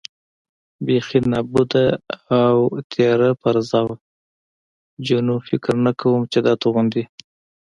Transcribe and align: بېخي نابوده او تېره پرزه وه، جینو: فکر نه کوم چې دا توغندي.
بېخي 0.85 1.19
نابوده 1.31 1.85
او 2.43 2.57
تېره 2.91 3.29
پرزه 3.41 3.81
وه، 3.87 3.95
جینو: 5.05 5.35
فکر 5.47 5.73
نه 5.85 5.91
کوم 5.99 6.21
چې 6.31 6.39
دا 6.45 6.53
توغندي. 6.61 7.03